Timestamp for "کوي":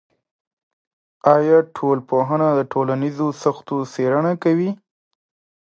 4.43-4.69